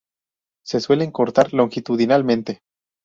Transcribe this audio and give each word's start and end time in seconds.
Se 0.65 0.79
suelen 0.79 1.11
cortar 1.11 1.53
longitudinalmente. 1.53 2.61